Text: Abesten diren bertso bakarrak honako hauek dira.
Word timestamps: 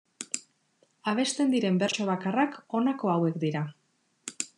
Abesten 1.11 1.53
diren 1.55 1.77
bertso 1.83 2.07
bakarrak 2.11 2.57
honako 2.79 3.13
hauek 3.17 3.37
dira. 3.45 3.63